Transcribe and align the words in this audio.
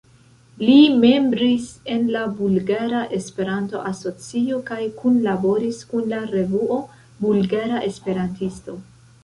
Li 0.67 0.77
membris 1.01 1.67
en 1.95 2.07
la 2.15 2.23
Bulgara 2.39 3.03
Esperanto-Asocio 3.19 4.59
kaj 4.71 4.79
kunlaboris 5.03 5.85
kun 5.93 6.11
la 6.17 6.25
revuo 6.35 6.81
"Bulgara 7.23 7.87
Esperantisto". 7.93 8.79